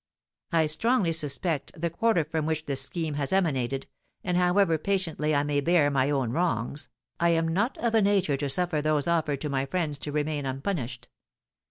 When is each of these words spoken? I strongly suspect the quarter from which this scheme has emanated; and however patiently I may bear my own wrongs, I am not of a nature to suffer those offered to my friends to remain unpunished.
I 0.51 0.65
strongly 0.65 1.13
suspect 1.13 1.79
the 1.79 1.91
quarter 1.91 2.25
from 2.25 2.47
which 2.47 2.65
this 2.65 2.81
scheme 2.81 3.13
has 3.13 3.31
emanated; 3.31 3.85
and 4.23 4.35
however 4.35 4.79
patiently 4.79 5.35
I 5.35 5.43
may 5.43 5.61
bear 5.61 5.91
my 5.91 6.09
own 6.09 6.31
wrongs, 6.31 6.87
I 7.19 7.29
am 7.29 7.47
not 7.47 7.77
of 7.77 7.93
a 7.93 8.01
nature 8.01 8.37
to 8.37 8.49
suffer 8.49 8.81
those 8.81 9.05
offered 9.07 9.41
to 9.41 9.49
my 9.49 9.67
friends 9.67 9.99
to 9.99 10.11
remain 10.11 10.47
unpunished. 10.47 11.07